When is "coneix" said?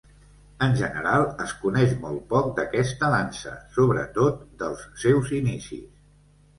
1.65-1.93